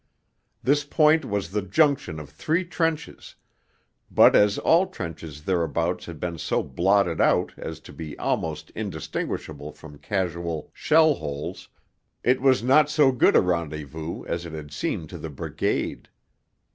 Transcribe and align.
This 0.63 0.83
point 0.83 1.23
was 1.25 1.51
the 1.51 1.61
junction 1.61 2.19
of 2.19 2.27
three 2.31 2.65
trenches, 2.65 3.35
but 4.09 4.35
as 4.35 4.57
all 4.57 4.87
trenches 4.87 5.43
thereabouts 5.43 6.07
had 6.07 6.19
been 6.19 6.39
so 6.39 6.63
blotted 6.63 7.21
out 7.21 7.53
as 7.55 7.79
to 7.81 7.93
be 7.93 8.17
almost 8.17 8.71
indistinguishable 8.71 9.71
from 9.71 9.99
casual 9.99 10.71
shell 10.73 11.13
holes, 11.13 11.69
it 12.23 12.41
was 12.41 12.63
not 12.63 12.89
so 12.89 13.11
good 13.11 13.35
a 13.35 13.41
rendezvous 13.41 14.25
as 14.25 14.43
it 14.43 14.53
had 14.53 14.71
seemed 14.71 15.07
to 15.11 15.19
the 15.19 15.29
Brigade. 15.29 16.09